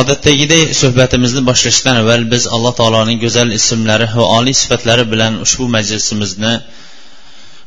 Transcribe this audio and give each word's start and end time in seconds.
Odatdagiday 0.00 0.62
suhbatimizni 0.80 1.42
boshlashdan 1.50 1.96
avval 2.02 2.22
biz 2.32 2.44
alloh 2.56 2.72
taoloning 2.80 3.18
go'zal 3.24 3.48
ismlari 3.58 4.06
va 4.16 4.24
oliy 4.38 4.56
sifatlari 4.62 5.04
bilan 5.12 5.32
ushbu 5.44 5.66
majlisimizni 5.76 6.54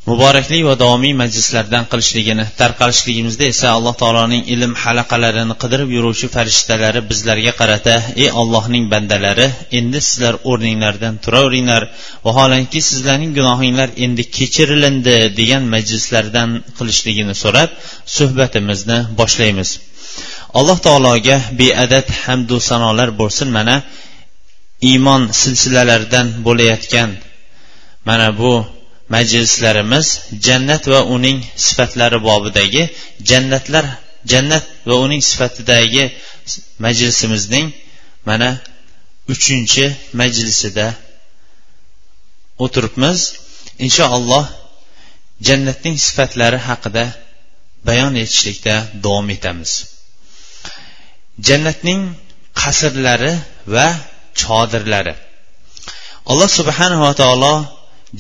muborakli 0.10 0.60
va 0.68 0.74
davomiy 0.82 1.14
majlislardan 1.22 1.86
qilishligini 1.92 2.46
tarqalishligimizda 2.62 3.46
esa 3.54 3.68
alloh 3.78 3.96
taoloning 4.02 4.44
ilm 4.54 4.74
halaqalarini 4.84 5.56
qidirib 5.64 5.90
yuruvchi 5.98 6.28
farishtalari 6.36 7.02
bizlarga 7.10 7.54
qarata 7.62 7.96
ey 8.24 8.30
ollohning 8.42 8.86
bandalari 8.94 9.48
endi 9.80 10.00
sizlar 10.08 10.36
o'rninglardan 10.52 11.16
turaveringlar. 11.26 11.84
Vaholanki 12.28 12.80
sizlarning 12.90 13.32
gunohinglar 13.40 13.90
endi 14.06 14.24
kechirilindi 14.38 15.18
degan 15.40 15.64
majlislardan 15.76 16.50
qilishligini 16.78 17.36
so'rab 17.44 17.70
suhbatimizni 18.18 19.00
boshlaymiz. 19.20 19.70
Alloh 20.60 20.78
taologa 20.88 21.38
beadad 21.60 22.08
hamdu 22.24 22.56
sanolar 22.70 23.10
bo'lsin. 23.22 23.50
Mana 23.58 23.76
iymon 24.90 25.22
silsilalaridan 25.42 26.28
bo'layotgan 26.46 27.10
mana 28.08 28.28
bu 28.40 28.54
majlislarimiz 29.16 30.08
jannat 30.46 30.84
va 30.94 31.00
uning 31.16 31.38
sifatlari 31.66 32.20
bobidagi 32.28 32.84
jannatlar 33.30 33.86
jannat 34.32 34.66
va 34.90 34.96
uning 35.06 35.22
sifatidagi 35.30 36.04
majlisimizning 36.86 37.68
mana 38.30 38.50
uchinchi 39.34 39.86
majlisida 40.22 40.88
o'tiribmiz. 42.64 43.20
Inshaalloh 43.86 44.46
jannatning 45.48 45.96
sifatlari 46.08 46.60
haqida 46.68 47.06
bayon 47.88 48.14
etishlikda 48.24 48.76
davom 49.04 49.28
etamiz. 49.38 49.72
Jannatning 51.48 52.02
qasrlari 52.62 53.34
va 53.74 53.88
chodirlari. 54.42 55.14
Alloh 56.32 56.50
subhanava 56.60 57.12
taolo 57.22 57.56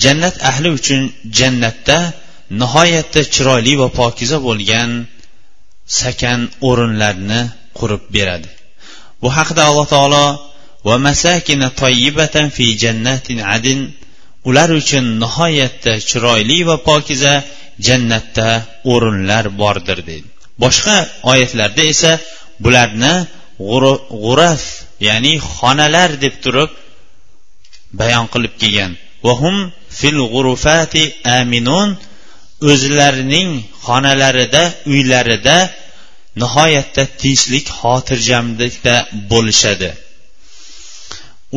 jannat 0.04 0.36
ahli 0.50 0.70
uchun 0.78 1.02
jannatda 1.40 1.98
nihoyatda 2.62 3.22
chiroyli 3.34 3.74
va 3.82 3.88
pokiza 4.00 4.38
bo'lgan 4.48 4.90
sakan 6.00 6.40
o'rinlarni 6.70 7.42
qurib 7.78 8.04
beradi. 8.16 8.50
Bu 9.22 9.28
haqida 9.38 9.62
alloh 9.70 9.88
taolo 9.96 10.26
va 10.88 10.96
masakina 11.08 11.68
toyibatan 11.82 12.48
fi 12.56 12.66
jannatin 12.84 13.40
adin 13.56 13.80
ular 14.50 14.70
uchun 14.82 15.06
nihoyatda 15.24 15.94
chiroyli 16.10 16.60
va 16.70 16.78
pokiza 16.90 17.34
jannatda 17.88 18.50
o'rinlar 18.94 19.46
bordir 19.62 20.00
deydi. 20.10 20.28
Boshqa 20.64 20.98
oyatlarda 21.32 21.84
esa 21.94 22.12
bularni 22.64 23.14
g'uraf 24.24 24.64
ya'ni 25.08 25.34
xonalar 25.56 26.12
deb 26.24 26.36
turib 26.44 26.72
bayon 28.00 28.26
qilib 28.34 28.54
kelgan. 28.62 28.92
Vahum 29.26 29.56
fil 30.00 30.20
g'urufati 30.34 31.04
aminun 31.40 31.90
o'zlarining 32.72 33.50
xonalarida 33.86 34.64
uylarida 34.92 35.58
nihoyatda 36.42 37.04
tinchlik 37.22 37.66
xotirjamlikda 37.80 38.96
bo'lishadi. 39.32 39.90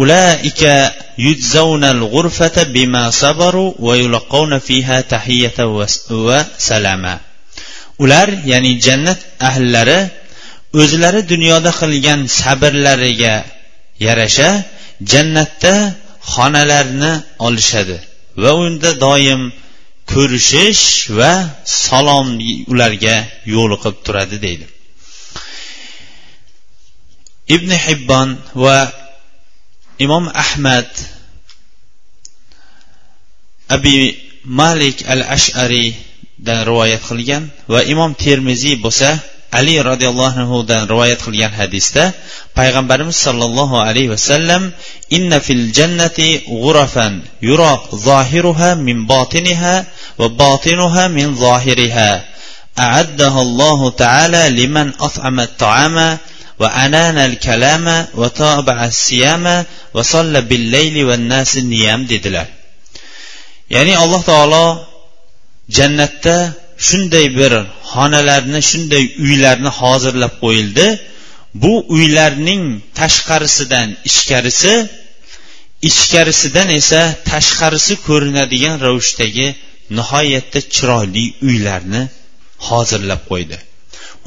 Ulaika 0.02 0.74
yujzawnal 1.26 2.02
bima 2.74 3.04
sabaru 3.22 3.66
va 3.86 3.94
yulqawna 4.02 4.58
fiha 4.68 4.98
salama. 6.68 7.14
Ular 8.02 8.28
ya'ni 8.50 8.72
jannat 8.86 9.20
ahllari 9.48 10.00
o'zlari 10.78 11.22
dunyoda 11.32 11.70
qilgan 11.80 12.20
sabrlariga 12.40 13.34
yarasha 14.06 14.50
jannatda 15.12 15.74
xonalarni 16.32 17.12
olishadi. 17.46 17.98
Va 18.42 18.52
unda 18.64 18.90
doim 19.06 19.42
ko'rishish 20.12 20.84
va 21.18 21.32
salom 21.84 22.28
ularga 22.72 23.16
yo'liqib 23.54 23.94
turadi 24.04 24.36
deydi. 24.46 24.66
Ibn 27.56 27.70
hibbon 27.84 28.28
va 28.64 28.78
imom 30.04 30.24
ahmad 30.44 30.90
abi 33.74 33.94
malik 34.60 34.96
al 35.12 35.22
ashariydan 35.36 36.58
rivoyat 36.68 37.02
qilgan 37.10 37.42
va 37.72 37.80
imom 37.92 38.10
termiziy 38.24 38.76
bo'lsa 38.84 39.10
ali 39.58 39.74
roziyallohu 39.90 40.30
anhudan 40.42 40.86
rivoyat 40.92 41.20
qilgan 41.26 41.52
hadisda 41.60 42.04
payg'ambarimiz 42.58 43.16
sollallohu 43.26 43.76
alayhi 43.86 44.10
vasallam 44.14 44.62
inna 45.16 45.38
fil 45.46 45.64
jannati 45.78 46.28
g'urafan 46.62 47.12
yura 47.48 47.72
zohiruha 48.06 48.70
min 48.86 48.98
botiniha 49.12 49.74
va 50.20 50.26
botinuha 50.42 51.04
min 51.16 51.28
zohiriha 51.44 52.10
أعدها 52.78 53.40
الله 53.42 53.90
تعالى 53.90 54.42
لمن 54.50 54.92
أطعم 55.00 55.40
الطعام 55.40 55.96
وأنان 56.58 57.16
الكلام 57.18 58.06
وتابع 58.14 58.84
الصيام 58.84 59.64
وصلى 59.94 60.40
بالليل 60.40 61.04
والناس 61.04 61.56
النيام 61.56 62.06
dedilar 62.06 62.46
ya'ni 63.70 63.92
alloh 63.96 64.22
taolo 64.22 64.86
jannatda 65.68 66.54
shunday 66.86 67.26
bir 67.38 67.52
xonalarni 67.92 68.60
shunday 68.70 69.04
uylarni 69.26 69.70
hozirlab 69.80 70.34
qo'yildi. 70.44 70.86
Bu 71.62 71.72
uylarning 71.96 72.64
tashqarisidan 72.98 73.88
ichkarisi 74.10 74.74
ichkarisidan 75.88 76.68
esa 76.80 77.00
tashqarisi 77.30 77.94
ko'rinadigan 78.06 78.76
ravishdagi 78.86 79.46
nihoyatda 79.98 80.60
chiroyli 80.74 81.24
uylarni 81.48 82.02
hozirlab 82.68 83.22
qo'ydi. 83.30 83.56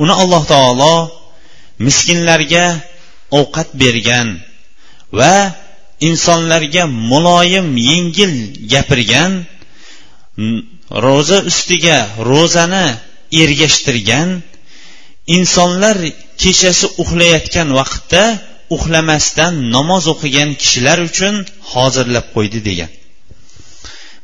Uni 0.02 0.14
alloh 0.22 0.44
taolo 0.54 0.96
miskinlarga 1.86 2.66
ovqat 3.40 3.70
bergan 3.82 4.28
va 5.20 5.36
insonlarga 6.10 6.84
muloyim 7.12 7.68
yengil 7.90 8.34
gapirgan 8.74 9.32
ro'za 11.06 11.40
ustiga 11.50 11.98
ro'zani 12.32 12.88
ergashtirgan 13.42 14.30
insonlar 15.38 15.98
kechasi 16.42 16.86
uxlayotgan 17.02 17.70
vaqtda 17.80 18.24
uxlamasdan 18.76 19.54
namoz 19.76 20.04
o'qigan 20.14 20.50
kishilar 20.62 21.00
uchun 21.10 21.36
hozirlab 21.72 22.26
qo'ydi 22.36 22.60
degan. 22.70 22.92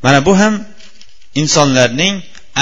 Mana 0.03 0.19
bu 0.27 0.33
ham 0.41 0.53
insonlarning 1.41 2.15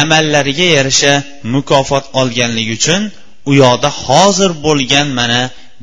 amallariga 0.03 0.67
yarasha 0.78 1.13
mukofot 1.53 2.06
olganligi 2.22 2.73
uchun 2.79 3.01
u 3.50 3.51
yoqda 3.63 3.90
hozir 4.03 4.51
bo'lgan 4.66 5.07
mana 5.19 5.41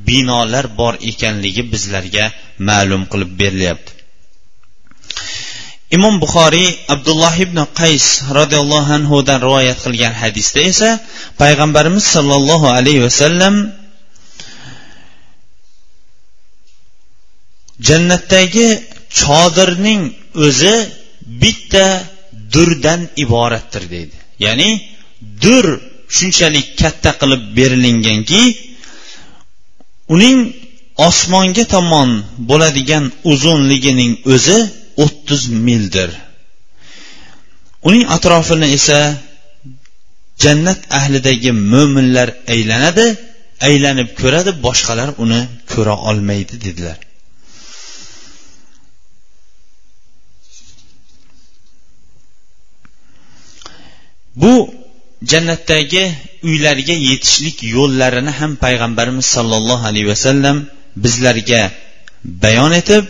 binolar 0.09 0.67
bor 0.81 0.95
ekanligi 1.11 1.63
bizlarga 1.73 2.25
ma'lum 2.69 3.03
qilib 3.13 3.31
berilyapti. 3.41 3.94
Imom 5.97 6.15
buxoriy 6.25 6.69
abdulloh 6.95 7.35
ibn 7.45 7.59
qays 7.81 8.07
roziyallohu 8.39 8.91
anhudan 8.99 9.39
rivoyat 9.47 9.79
qilgan 9.85 10.15
hadisda 10.23 10.61
esa 10.71 10.91
payg'ambarimiz 11.43 12.05
sollallohu 12.15 12.67
alayhi 12.79 13.03
vasallam 13.07 13.55
jannatdagi 17.89 18.69
chodirning 19.21 20.03
o'zi 20.47 20.77
bitta 21.43 21.87
durdan 22.55 23.01
iboratdir 23.25 23.85
deydi. 23.95 24.17
Ya'ni 24.45 24.71
dur 25.45 25.67
shunchalik 26.17 26.67
katta 26.81 27.11
qilib 27.21 27.43
berilinganki 27.59 28.43
uning 30.15 30.39
osmonga 31.09 31.65
tomon 31.75 32.11
bo'ladigan 32.51 33.05
uzunligining 33.33 34.13
o'zi 34.35 34.59
o'ttiz 35.03 35.43
mildir. 35.67 36.11
Uning 37.89 38.05
atrofini 38.17 38.69
esa 38.79 38.99
jannat 40.45 40.81
ahlidagi 40.99 41.51
mo'minlar 41.73 42.29
aylanadi 42.55 43.07
aylanib 43.69 44.09
ko'radi 44.21 44.51
boshqalar 44.67 45.09
uni 45.25 45.41
ko'ra 45.73 45.95
olmaydi 46.11 46.55
dedilar. 46.67 46.99
Bu 54.43 54.55
jannatdagi 55.31 56.05
uylarga 56.49 56.97
yetishlik 57.09 57.59
yo'llarini 57.77 58.33
ham 58.39 58.53
payg'ambarimiz 58.65 59.27
sollallohu 59.37 59.85
alayhi 59.91 60.09
vasallam 60.13 60.57
bizlarga 61.05 61.63
bayon 62.45 62.73
etib 62.81 63.05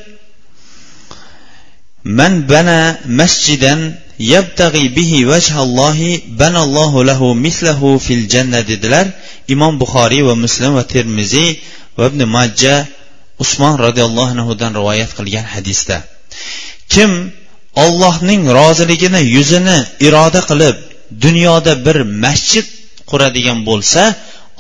man 2.05 2.49
bana 2.49 2.99
مسجدا 3.09 4.05
yabtag'i 4.19 4.95
bihi 4.97 5.27
vajhallohi 5.27 6.23
banallohu 6.41 7.07
lahu 7.11 7.35
mislahu 7.35 7.99
fil 7.99 8.25
janna 8.33 8.61
dedilar 8.71 9.07
imom 9.55 9.73
buxoriy 9.83 10.23
va 10.29 10.35
muslim 10.45 10.73
va 10.79 10.85
termiziy 10.95 11.51
va 11.99 12.05
ibn 12.11 12.21
majja 12.37 12.75
usmon 13.43 13.75
roziyallohu 13.87 14.31
anhudan 14.37 14.71
rivoyat 14.79 15.11
qilgan 15.19 15.47
hadisda. 15.55 15.97
Kim 16.93 17.11
ollohning 17.85 18.43
roziligini 18.59 19.21
yuzini 19.37 19.79
iroda 20.07 20.41
qilib 20.51 20.77
dunyoda 21.25 21.73
bir 21.87 21.99
masjid 22.25 22.67
quradigan 23.11 23.59
bo'lsa 23.69 24.03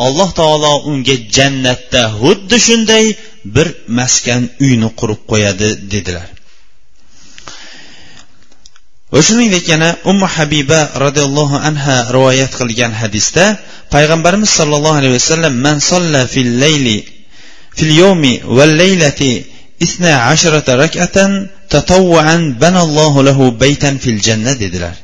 alloh 0.06 0.30
taolo 0.40 0.72
unga 0.90 1.16
jannatda 1.36 2.02
xuddi 2.20 2.56
shunday 2.66 3.04
bir 3.54 3.68
maskan 3.98 4.42
uyni 4.64 4.88
qurib 5.00 5.20
qo'yadi 5.30 5.68
dedilar. 5.92 6.33
Va 9.14 9.20
shuningdek 9.26 9.64
yana 9.72 9.88
ummu 10.10 10.26
habiba 10.36 10.80
roziyallohu 11.04 11.56
anha 11.68 11.96
rivoyat 12.16 12.52
qilgan 12.60 12.92
hadisda 13.00 13.44
payg'ambarimiz 13.94 14.50
sollallohu 14.58 14.98
alayhi 15.00 15.14
vasallam 15.20 15.54
man 15.66 15.76
solla 15.90 16.22
fil 16.34 16.50
layli 16.64 16.98
fil 17.78 17.92
yawmi 18.02 18.34
val 18.56 18.72
laylati 18.82 19.32
isna 19.86 20.12
ashrata 20.32 20.72
rak'atan 20.84 21.30
tatawwan 21.74 22.42
banallohu 22.62 23.18
lahu 23.28 23.44
baytan 23.62 23.94
fil 24.04 24.18
janna 24.26 24.52
dedilar. 24.62 24.96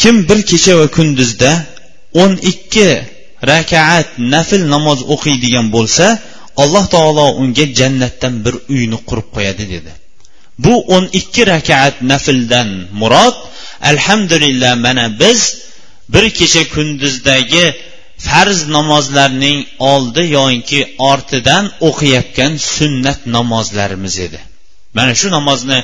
Kim 0.00 0.16
bir 0.28 0.38
kecha 0.50 0.72
va 0.80 0.86
kunduzda 0.96 1.50
o'n 2.22 2.32
ikki 2.52 2.88
rakaat 3.52 4.08
nafl 4.34 4.62
namoz 4.74 4.98
o'qiydigan 5.14 5.66
bo'lsa 5.76 6.06
alloh 6.62 6.84
taolo 6.94 7.26
unga 7.42 7.64
jannatdan 7.78 8.34
bir 8.44 8.54
uyni 8.74 8.98
qurib 9.08 9.28
qo'yadi 9.36 9.64
dedi. 9.74 9.92
Bu 10.64 10.74
o'n 10.94 11.04
ikki 11.20 11.42
rakaat 11.52 11.96
nafldan 12.12 12.68
murod. 13.00 13.36
Alhamdulillah 13.90 14.72
mana 14.86 15.06
biz 15.20 15.40
bir 16.08 16.24
kecha 16.38 16.62
kunduzdagi 16.74 17.64
farz 18.26 18.58
namozlarning 18.76 19.58
oldi 19.92 20.22
yoinki 20.36 20.80
ortidan 21.10 21.64
o'qiyotgan 21.88 22.52
sunnat 22.74 23.20
namozlarimiz 23.36 24.16
edi. 24.26 24.40
Mana 24.96 25.12
shu 25.20 25.28
namozni 25.36 25.78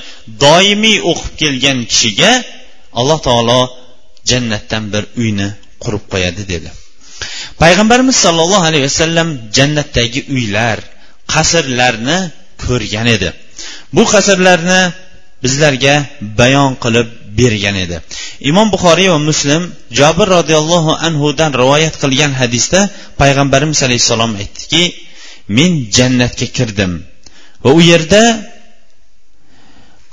doimiy 0.45 0.99
o'qib 1.11 1.35
kelgan 1.43 1.79
kishiga 1.91 2.33
alloh 3.01 3.19
taolo 3.27 3.61
jannatdan 4.31 4.85
bir 4.93 5.05
uyni 5.23 5.49
qurib 5.83 6.05
qo'yadi 6.13 6.43
dedi. 6.53 6.71
Payg'ambarimiz 7.63 8.17
sollallohu 8.25 8.65
alayhi 8.71 8.85
vasallam 8.91 9.29
jannatdagi 9.57 10.21
uylar 10.37 10.79
qasrlarni 11.35 12.19
ko'rgan 12.65 13.07
edi. 13.17 13.29
Bu 13.97 14.03
qasrlarni 14.12 14.81
bizlarga 15.44 15.94
bayon 16.41 16.73
qilib 16.85 17.09
bergan 17.41 17.77
edi. 17.85 17.97
Imom 18.50 18.69
buxoriy 18.75 19.09
va 19.15 19.21
muslim 19.31 19.62
jobir 19.99 20.29
roziyallohu 20.37 20.93
anhudan 21.06 21.50
rivoyat 21.61 21.94
qilgan 22.03 22.33
hadisda 22.41 22.81
payg'ambarimiz 23.21 23.79
alayhissalom 23.87 24.33
aytdiki 24.41 24.83
men 25.56 25.73
jannatga 25.97 26.47
kirdim 26.56 26.93
va 27.65 27.71
u 27.79 27.81
yerda 27.91 28.23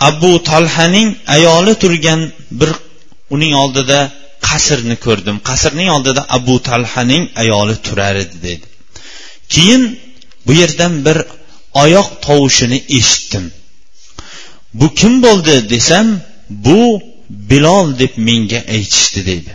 abu 0.10 0.32
tolhaning 0.50 1.10
ayoli 1.36 1.74
turgan 1.84 2.22
bir 2.60 2.72
uning 3.36 3.54
oldida 3.64 4.00
qasrni 4.48 4.96
ko'rdim. 5.06 5.38
Qasrning 5.50 5.90
oldida 5.96 6.22
abu 6.38 6.56
talhaning 6.70 7.24
ayoli 7.44 7.76
turar 7.86 8.16
edi 8.24 8.38
dedi. 8.48 8.66
Keyin 9.54 9.84
bu 10.46 10.52
yerdan 10.62 10.94
bir 11.06 11.18
oyoq 11.84 12.08
tovushini 12.26 12.80
eshitdim. 12.98 13.46
Bu 14.74 14.94
kim 14.94 15.14
bo'ldi 15.24 15.70
desam 15.70 16.08
bu 16.50 17.02
bilol 17.30 18.00
deb 18.00 18.14
menga 18.18 18.60
aytishdi 18.76 19.26
deydi. 19.26 19.52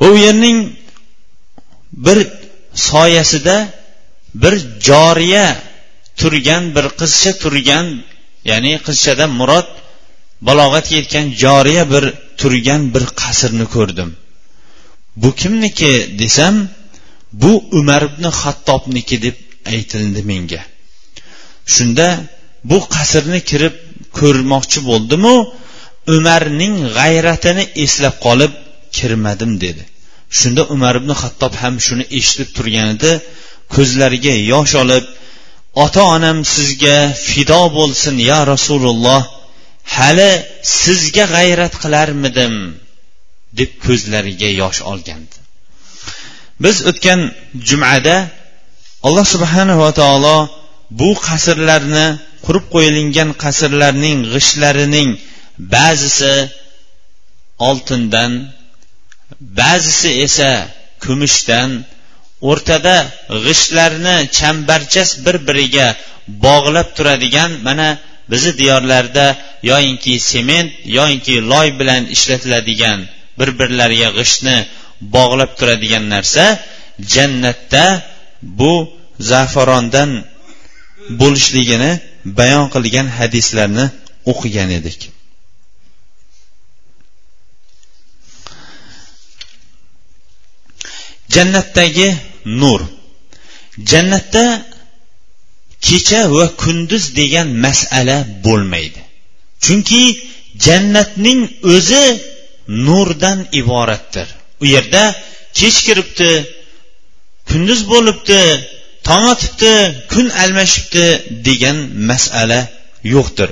U 0.00 0.08
yerning 0.16 0.58
bir 1.92 2.18
soyasida 2.74 3.56
bir 4.34 4.54
joriya 4.88 5.46
turgan 6.16 6.74
bir 6.74 6.86
qizcha 7.00 7.32
turgan 7.42 7.86
ya'ni 8.50 8.72
qizchadan 8.86 9.30
murod 9.40 9.68
balog'atga 10.46 10.94
yetgan 11.00 11.26
joriya 11.42 11.84
bir 11.92 12.04
turgan 12.40 12.82
bir 12.94 13.04
qasrni 13.20 13.66
ko'rdim. 13.74 14.10
Bu 15.22 15.30
kimniki 15.40 15.92
desam 16.18 16.54
bu 17.32 17.52
umar 17.78 18.02
ibn 18.10 18.24
hattobniki 18.40 19.16
deb 19.22 19.36
aytildi 19.72 20.22
menga. 20.30 20.62
Shunda 21.74 22.08
bu 22.70 22.78
qasrni 22.94 23.40
kirib 23.50 23.74
ko'rmoqchi 24.18 24.80
bo'ldimu 24.88 25.34
umarning 26.16 26.74
g'ayratini 26.98 27.64
eslab 27.84 28.16
qolib 28.26 28.52
kirmadim 28.96 29.52
dedi. 29.64 29.82
Shunda 30.38 30.62
umar 30.74 30.94
ibn 31.00 31.10
hattob 31.22 31.52
ham 31.62 31.74
shuni 31.86 32.04
eshitib 32.18 32.48
turganida 32.56 33.12
ko'zlariga 33.74 34.34
yosh 34.52 34.74
olib 34.82 35.04
ota 35.84 36.02
onam 36.16 36.38
sizga 36.54 36.96
fido 37.28 37.62
bo'lsin 37.78 38.16
ya 38.30 38.40
rasululloh 38.52 39.22
hali 39.96 40.30
sizga 40.80 41.24
g'ayrat 41.34 41.74
qilarmidim 41.82 42.54
deb 43.58 43.70
ko'zlariga 43.84 44.50
yosh 44.62 44.80
olgandi. 44.90 45.36
Biz 46.64 46.76
o'tgan 46.90 47.20
jumada 47.68 48.16
alloh 49.06 49.26
subhanava 49.34 49.90
taolo 50.00 50.36
bu 51.00 51.10
qasrlarni 51.26 52.06
qurib 52.48 52.66
qo'yilgan 52.74 53.30
qasrlarning 53.42 54.18
g'ishtlarining 54.32 55.10
ba'zisi 55.74 56.34
oltindan 57.68 58.32
ba'zisi 59.60 60.10
esa 60.26 60.50
kumushdan 61.04 61.70
o'rtada 62.50 62.96
g'ishtlarni 63.44 64.16
chambarchas 64.38 65.10
bir 65.24 65.36
biriga 65.48 65.88
bog'lab 66.46 66.88
turadigan 66.96 67.50
mana 67.66 67.88
bizni 68.30 68.52
diyorlarda 68.60 69.26
yoyinki 69.70 70.14
sement 70.30 70.70
yoyinki 70.98 71.34
loy 71.52 71.68
bilan 71.80 72.02
ishlatiladigan 72.14 72.98
bir 73.38 73.50
birlariga 73.58 74.08
g'ishtni 74.18 74.56
bog'lab 75.16 75.50
turadigan 75.58 76.04
narsa 76.14 76.44
jannatda 77.14 77.84
bu 78.42 78.74
zafarondan 79.30 80.10
bo'lishligini 81.20 81.92
bayon 82.38 82.66
qilgan 82.74 83.08
hadislarni 83.18 83.86
o'qigan 84.30 84.70
edik. 84.78 85.00
Jannatdagi 91.34 92.08
nur. 92.60 92.80
Jannatda 93.90 94.44
kecha 95.86 96.22
va 96.34 96.46
kunduz 96.62 97.04
degan 97.18 97.48
masala 97.64 98.18
bo'lmaydi. 98.44 99.00
Chunki 99.64 100.02
jannatning 100.66 101.40
o'zi 101.74 102.04
nurdan 102.86 103.38
iboratdir. 103.60 104.28
U 104.62 104.64
yerda 104.74 105.04
kech 105.58 105.78
kiribdi 105.86 106.30
kunduz 107.50 107.80
bo'libdi 107.92 108.40
tong 109.08 109.24
otibdi 109.34 109.72
kun 110.12 110.26
almashibdi 110.42 111.04
degan 111.48 111.76
masala 112.10 112.60
yo'qdir. 113.14 113.50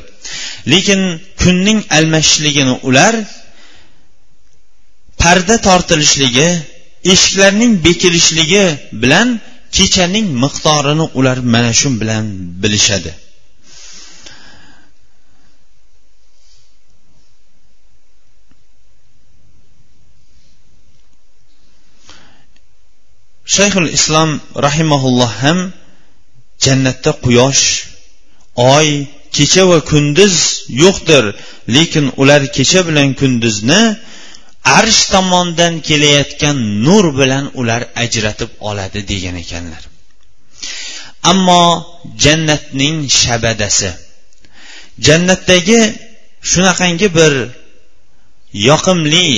Lekin 0.72 1.00
kunning 1.42 1.80
almashishligini 1.96 2.74
ular 2.88 3.14
parda 5.22 5.56
tortilishligi 5.68 6.48
eshiklarning 7.12 7.72
bekilishligi 7.86 8.64
bilan 9.02 9.28
kechaning 9.76 10.26
miqdorini 10.42 11.06
ular 11.18 11.38
mana 11.54 11.72
shu 11.80 11.88
bilan 12.00 12.24
bilishadi. 12.62 13.12
Shayxul 23.56 23.88
islom 23.98 24.30
rahimaulloh 24.66 25.32
ham 25.42 25.58
jannatda 26.64 27.12
quyosh 27.24 27.64
oy 28.74 28.88
kecha 29.36 29.62
va 29.70 29.78
kunduz 29.90 30.34
yo'qdir. 30.82 31.24
Lekin 31.76 32.06
ular 32.20 32.42
kecha 32.56 32.80
bilan 32.88 33.08
kunduzni 33.20 33.82
arsh 34.78 35.02
tomondan 35.12 35.74
kelayotgan 35.88 36.56
nur 36.86 37.04
bilan 37.20 37.44
ular 37.60 37.82
ajratib 38.04 38.50
oladi 38.68 39.00
degan 39.10 39.36
ekanlar. 39.44 39.82
Ammo 41.30 41.64
jannatning 42.24 42.96
shabadasi 43.20 43.90
jannatdagi 45.06 45.80
shunaqangi 46.50 47.08
bir 47.18 47.32
yoqimli 48.68 49.28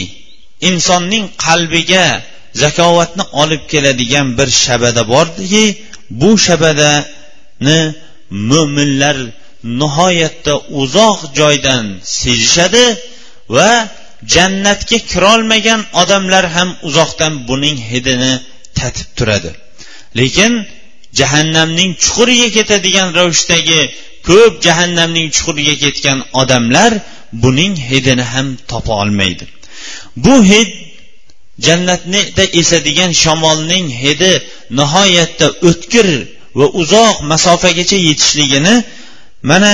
insonning 0.71 1.25
qalbiga 1.45 2.07
zakovatni 2.55 3.25
olib 3.33 3.63
keladigan 3.73 4.39
bir 4.39 4.49
shabada 4.65 5.09
bordiki 5.09 5.65
bu 6.11 6.39
shabadani 6.47 7.81
mo'minlar 8.31 9.17
nihoyatda 9.81 10.55
uzoq 10.81 11.19
joydan 11.39 11.85
sezishadi 12.03 12.87
va 13.57 13.71
jannatga 14.35 14.99
kirolmagan 15.11 15.81
odamlar 16.03 16.45
ham 16.57 16.69
uzoqdan 16.89 17.35
buning 17.49 17.79
hidini 17.91 18.33
tatib 18.79 19.09
turadi. 19.19 19.51
Lekin 20.19 20.53
jahannamning 21.21 21.91
chuquriga 22.03 22.49
ketadigan 22.57 23.09
ravishdagi 23.19 23.81
ko'p 24.29 24.55
jahannamning 24.67 25.29
chuquriga 25.37 25.75
ketgan 25.85 26.19
odamlar 26.41 26.93
buning 27.43 27.75
hidini 27.91 28.25
ham 28.33 28.47
topa 28.71 28.93
olmaydi. 29.03 29.45
Bu 30.25 30.35
hid 30.51 30.71
jannatnida 31.67 32.45
esadigan 32.61 33.13
shamolning 33.23 33.87
hidi 34.03 34.33
nihoyatda 34.79 35.47
o'tkir 35.69 36.09
va 36.59 36.67
uzoq 36.81 37.17
masofagacha 37.33 37.99
yetishligini 38.09 38.75
mana 39.51 39.73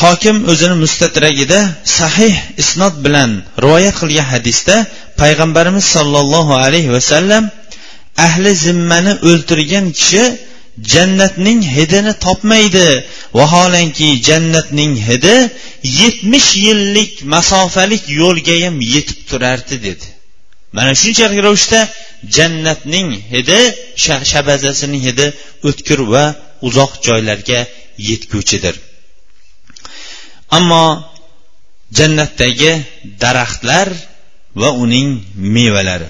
hokim 0.00 0.36
o'zini 0.52 0.76
mustatragida 0.84 1.58
sahih 1.98 2.34
isnod 2.62 2.94
bilan 3.04 3.30
rivoyat 3.64 3.94
qilgan 4.00 4.26
hadisda 4.34 4.76
payg'ambarimiz 5.20 5.86
sollallohu 5.96 6.52
alayhi 6.64 6.90
vasallam 6.96 7.44
ahli 8.26 8.50
zimmani 8.66 9.12
o'ltirgan 9.30 9.86
kishi 9.98 10.24
jannatning 10.92 11.60
hidini 11.76 12.12
topmaydi 12.26 12.88
vaholanki 13.38 14.08
jannatning 14.28 14.94
hidi 15.08 15.36
yetmish 16.00 16.50
yillik 16.66 17.12
masofalik 17.34 18.04
yo'lgayam 18.20 18.76
yetib 18.94 19.20
turardi 19.28 19.76
dedi. 19.86 20.06
Mana 20.76 20.92
shunchalik 21.00 21.40
ravishda 21.46 21.80
jannatning 22.36 23.08
hidi 23.32 23.60
shabazasining 24.32 25.02
hidi 25.08 25.26
o'tkir 25.68 26.00
va 26.12 26.24
uzoq 26.68 26.92
joylarga 27.06 27.60
yetguvchidir 28.08 28.76
ammo 30.58 30.84
jannatdagi 31.98 32.72
daraxtlar 33.22 33.88
va 34.60 34.68
uning 34.84 35.08
mevalari. 35.54 36.08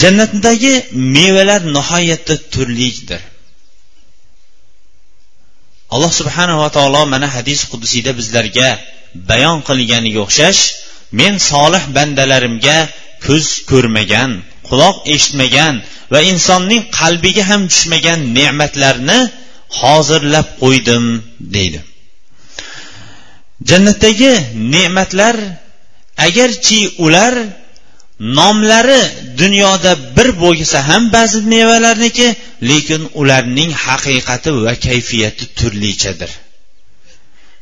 Jannatdagi 0.00 0.74
mevalar 1.16 1.62
nihoyatda 1.76 2.34
turlidir. 2.52 3.22
Alloh 5.94 6.12
subhanava 6.20 6.68
taolo 6.76 7.02
mana 7.14 7.28
hadis 7.36 7.60
qudusiyda 7.72 8.12
bizlarga 8.18 8.68
bayon 9.30 9.58
qilganiga 9.68 10.20
o'xshash 10.26 10.60
men 11.18 11.34
solih 11.50 11.84
bandalarimga 11.96 12.78
ko'z 13.26 13.46
ko'rmagan 13.70 14.30
quloq 14.68 14.96
eshitmagan 15.14 15.74
va 16.12 16.20
insonning 16.32 16.82
qalbiga 16.98 17.42
ham 17.50 17.62
tushmagan 17.72 18.20
ne'matlarni 18.36 19.20
hozirlab 19.80 20.48
qo'ydim 20.62 21.04
deydi. 21.54 21.80
Jannatdagi 23.68 24.32
ne'matlar 24.74 25.36
agarchi 26.26 26.80
ular 27.04 27.34
nomlari 28.20 29.00
dunyoda 29.38 29.92
bir 30.16 30.28
bo'lsa 30.42 30.88
ham 30.88 31.12
ba'zi 31.12 31.40
mevalarniki 31.54 32.28
lekin 32.70 33.02
ularning 33.20 33.70
haqiqati 33.84 34.50
va 34.64 34.74
kayfiyati 34.86 35.44
turlichadir. 35.58 36.30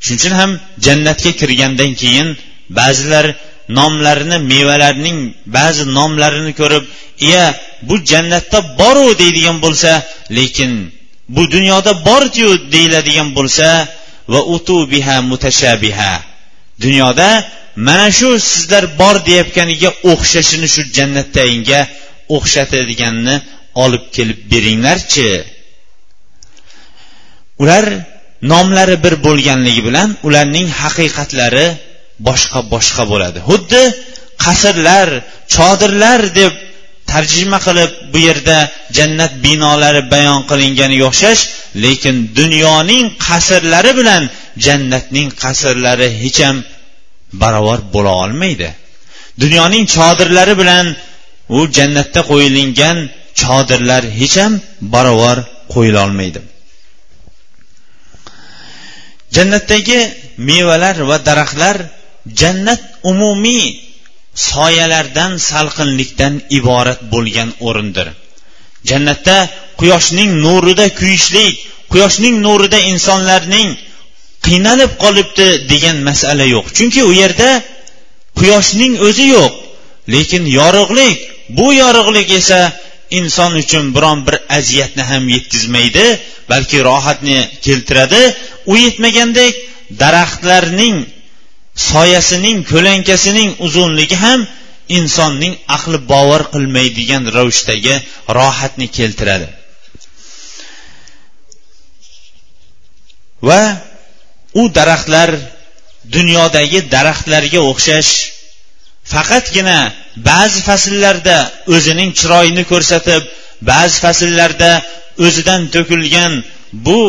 Shuning 0.05 0.19
uchun 0.21 0.35
ham 0.41 0.51
jannatga 0.87 1.33
kirgandan 1.41 1.93
keyin 2.03 2.29
ba'zilar 2.79 3.27
nomlarini 3.79 4.39
mevalarning 4.53 5.19
ba'zi 5.57 5.85
nomlarini 5.99 6.53
ko'rib 6.61 6.85
iya 7.29 7.45
bu 7.89 7.95
jannatda 8.11 8.59
boru 8.81 9.07
deydigan 9.21 9.59
bo'lsa 9.65 9.91
lekin 10.39 10.73
bu 11.35 11.43
dunyoda 11.55 11.93
bordiyu 12.09 12.51
deyiladigan 12.73 13.29
bo'lsa 13.37 13.69
va 14.33 14.41
utu 14.55 14.77
biha 14.93 15.17
mutashabiha 15.31 16.13
dunyoda 16.85 17.29
mana 17.77 18.09
shu 18.19 18.29
sizlar 18.51 18.85
bor 19.01 19.17
deyayotganiga 19.27 19.91
o'xshashini 20.13 20.69
shu 20.75 20.83
jannatdagiga 20.97 21.81
o'xshatadiganni 22.37 23.37
olib 23.85 24.05
kelib 24.17 24.39
beringlarchi. 24.53 25.29
Ular 27.63 27.85
nomlari 28.53 28.97
bir 29.05 29.15
bo'lganligi 29.27 29.83
bilan 29.89 30.09
ularning 30.27 30.69
haqiqatlari 30.81 31.67
boshqa 32.29 32.61
boshqa 32.75 33.03
bo'ladi. 33.13 33.39
Xuddi 33.49 33.83
qasrlar 34.45 35.09
chodirlar 35.55 36.21
deb 36.41 36.53
tarjima 37.13 37.59
qilib 37.67 37.91
bu 38.13 38.19
yerda 38.29 38.59
jannat 38.97 39.33
binolari 39.45 40.03
bayon 40.15 40.41
qilinganiga 40.51 41.05
o'xshash 41.11 41.43
lekin 41.85 42.17
dunyoning 42.39 43.05
qasrlari 43.27 43.93
bilan 44.01 44.23
jannatning 44.67 45.29
qasrlari 45.43 46.09
hech 46.23 46.39
ham 46.47 46.57
barobar 47.33 47.81
bo'la 47.95 48.13
olmaydi. 48.25 48.69
Dunyoning 49.43 49.85
chodirlari 49.97 50.55
bilan 50.61 50.87
u 51.59 51.61
jannatda 51.77 52.21
qo'yilingan 52.31 52.99
chodirlar 53.43 54.03
hech 54.19 54.37
ham 54.43 54.53
barobar 54.95 55.39
qo'yilolmaydi 55.75 56.41
jannatdagi 59.37 60.01
mevalar 60.49 60.97
va 61.09 61.17
daraxtlar 61.29 61.77
jannat 62.41 62.83
umumiy 63.11 63.65
soyalardan 64.49 65.33
salqinlikdan 65.51 66.35
iborat 66.59 67.01
bo'lgan 67.13 67.51
o'rindir. 67.67 68.09
Jannatda 68.91 69.37
quyoshning 69.81 70.31
nurida 70.45 70.87
kuyishlik 70.99 71.55
quyoshning 71.93 72.37
nurida 72.47 72.79
insonlarning 72.93 73.69
qiynalib 74.47 74.93
qolibdi 75.03 75.49
degan 75.73 75.99
masala 76.09 76.45
yo'q. 76.55 76.67
Chunki 76.77 77.01
u 77.11 77.13
yerda 77.23 77.51
quyoshning 78.39 78.95
o'zi 79.09 79.27
yo'q 79.37 79.53
lekin 80.15 80.45
yorug'lik 80.59 81.19
bu 81.59 81.67
yorug'lik 81.83 82.29
esa 82.41 82.61
inson 83.19 83.53
uchun 83.63 83.85
biron 83.97 84.19
bir 84.27 84.37
aziyatni 84.59 85.05
ham 85.11 85.25
yetkazmaydi 85.35 86.07
balki 86.51 86.79
rohatni 86.89 87.39
keltiradi. 87.67 88.23
U 88.73 88.75
yetmagandek 88.85 89.55
daraxtlarning 90.03 90.97
soyasining 91.91 92.59
ko'lankasining 92.73 93.51
uzunligi 93.67 94.17
ham 94.25 94.41
insonning 94.99 95.55
aqli 95.77 95.99
bovar 96.13 96.43
qilmaydigan 96.55 97.25
ravishdagi 97.37 97.95
rohatni 98.39 98.87
keltiradi. 98.99 99.49
Va 103.49 103.63
u 104.61 104.63
daraxtlar 104.79 105.31
dunyodagi 106.15 106.81
daraxtlarga 106.95 107.61
o'xshash. 107.71 108.13
Faqatgina 109.13 109.79
ba'zi 110.31 110.61
fasllarda 110.69 111.39
o'zining 111.75 112.11
chiroyini 112.19 112.65
ko'rsatib 112.73 113.23
ba'zi 113.71 113.97
fasllarda 114.05 114.73
o'zidan 115.25 115.63
to'kilgan 115.75 116.33
bu 116.87 117.03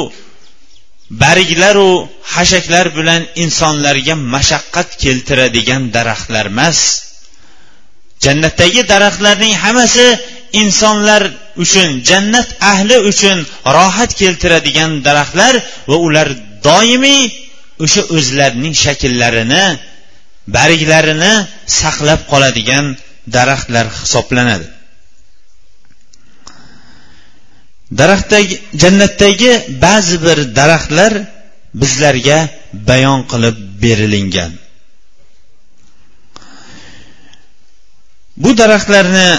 barglaru 1.23 1.91
hashaklar 2.35 2.85
bilan 2.97 3.21
insonlarga 3.43 4.15
mashaqqat 4.35 4.89
keltiradigan 5.03 5.83
daraxtlar 5.95 6.45
emas. 6.53 6.79
Jannatdagi 8.25 8.81
daraxtlarning 8.93 9.53
hammasi 9.63 10.07
insonlar 10.61 11.23
uchun 11.63 11.89
jannat 12.09 12.49
ahli 12.71 12.97
uchun 13.11 13.37
rohat 13.77 14.11
keltiradigan 14.21 14.91
daraxtlar 15.07 15.53
va 15.89 15.97
ular 16.07 16.27
doimiy 16.67 17.21
o'sha 17.83 18.01
o'zlarining 18.15 18.75
shakllarini 18.85 19.65
barglarini 20.55 21.33
saqlab 21.79 22.21
qoladigan 22.31 22.85
daraxtlar 23.35 23.85
hisoblanadi. 23.99 24.67
Daraxtdagi 27.99 28.55
jannatdagi 28.81 29.51
ba'zi 29.85 30.17
bir 30.25 30.37
daraxtlar 30.59 31.13
bizlarga 31.81 32.39
bayon 32.89 33.19
qilib 33.31 33.57
berilingan. 33.83 34.51
Bu 38.43 38.49
daraxtlarni 38.61 39.29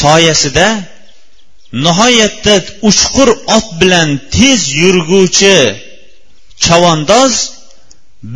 soyasida 0.00 0.66
nihoyatda 1.84 2.54
uchqur 2.88 3.28
ot 3.56 3.68
bilan 3.80 4.08
tez 4.36 4.60
yurguvchi 4.82 5.56
chavandoz 6.66 7.34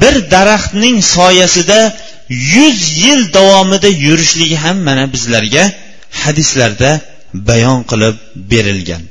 bir 0.00 0.14
daraxtning 0.34 0.98
soyasida 1.16 1.80
yuz 2.54 2.78
yil 3.04 3.20
davomida 3.36 3.88
yurishligi 4.06 4.56
ham 4.64 4.78
mana 4.88 5.04
bizlarga 5.12 5.64
hadislarda 6.22 6.90
bayon 7.48 7.80
qilib 7.90 8.16
berilgan. 8.50 9.02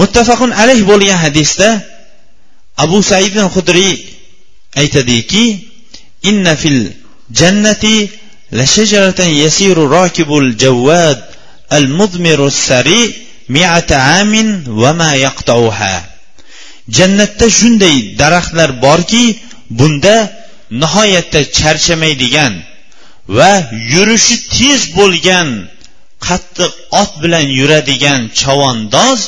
Muttafaqun 0.00 0.50
alayh 0.62 0.80
bo'lgan 0.90 1.18
hadisda 1.24 1.68
abu 2.84 2.98
said 3.10 3.36
hudriy 3.54 3.92
aytadiki 4.82 5.44
inna 6.30 6.54
fil 6.62 6.80
jannati 7.40 7.96
la 8.58 8.64
shajaratan 8.74 9.30
yasiru 9.44 9.82
rakibul 9.98 10.48
jawwad 10.64 11.18
al 11.76 11.86
mudmiru 11.98 12.50
sari 12.50 13.02
mi'ata 13.54 13.96
amin 14.20 14.48
va 14.82 14.90
ma 15.00 15.10
yaqtauha. 15.26 16.11
Jannatda 16.98 17.46
shunday 17.58 17.96
daraxtlar 18.20 18.70
borki 18.84 19.24
bunda 19.78 20.16
nihoyatda 20.82 21.40
charchamaydigan 21.58 22.54
va 23.36 23.52
yurishi 23.94 24.36
tez 24.56 24.80
bo'lgan 24.98 25.48
qattiq 26.26 26.72
ot 27.02 27.12
bilan 27.22 27.46
yuradigan 27.58 28.20
chavandoz 28.40 29.20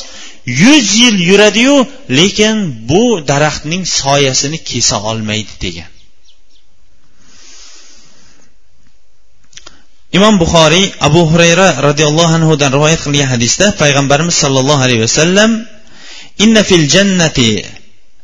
yuz 0.63 0.85
yil 1.01 1.17
yuradiyu 1.29 1.77
lekin 2.19 2.55
bu 2.89 3.03
daraxtning 3.31 3.83
soyasini 4.01 4.59
kesa 4.69 4.97
olmaydi 5.09 5.53
degan. 5.65 5.89
Imom 10.17 10.35
buxoriy 10.43 10.85
abu 11.07 11.21
hurayra 11.31 11.67
roziyallohu 11.87 12.33
anhudan 12.39 12.69
rivoyat 12.77 13.01
qilgan 13.05 13.27
hadisda 13.33 13.65
payg'ambarimiz 13.81 14.35
sollallohu 14.43 14.81
alayhi 14.85 15.01
vasallam 15.07 15.51
inna 16.44 16.62
fil 16.68 16.86
jannati 16.94 17.50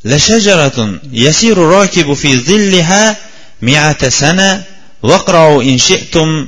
لشجرة 0.06 0.78
يسير 1.12 1.56
الراكب 1.64 2.14
في 2.14 2.38
ظلها 2.38 3.16
مئة 3.62 4.08
سنة 4.08 4.64
واقرأوا 5.02 5.62
إن 5.62 5.78
شئتم 5.78 6.46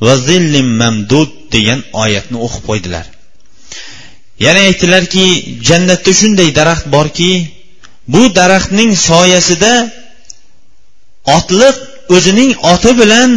وظل 0.00 0.62
ممدود 0.62 1.28
degan 1.54 1.80
oyatni 2.02 2.36
o'qib 2.46 2.62
qo'ydilar 2.68 3.04
yana 4.44 4.60
aytdilarki 4.68 5.26
jannatda 5.68 6.12
shunday 6.20 6.48
daraxt 6.58 6.86
borki 6.96 7.32
bu 8.12 8.22
daraxtning 8.38 8.90
soyasida 9.08 9.72
otliq 11.36 11.76
o'zining 12.16 12.50
oti 12.72 12.90
bilan 13.00 13.30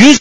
yuz 0.00 0.12